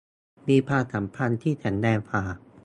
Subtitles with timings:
[0.47, 2.23] มีความสัมพันธ์ที่แข็งแรงกว่า